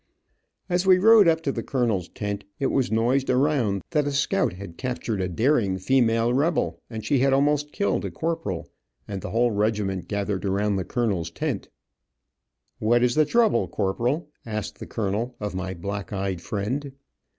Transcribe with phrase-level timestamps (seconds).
[0.67, 4.53] As we rode up to the colonel's tent, it was noised around that a scout
[4.53, 8.67] had captured a daring female rebel, and she had almost killed a corporal,
[9.07, 11.69] and the whole regiment gathered around the colonel's tent.
[12.79, 16.93] "What is the trouble, corporal?" asked the colonel of my black eyed friend.